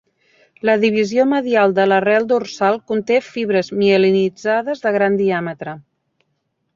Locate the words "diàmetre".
5.25-5.77